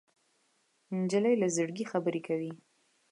[0.99, 2.51] نجلۍ له زړګي خبرې کوي.